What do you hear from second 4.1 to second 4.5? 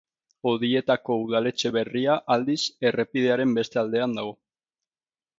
dago.